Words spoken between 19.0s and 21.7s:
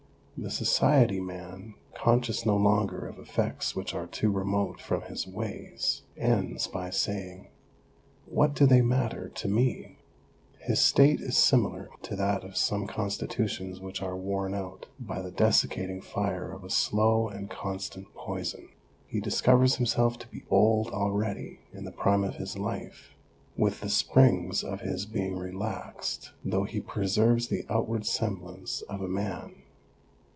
he discovers himself to be old already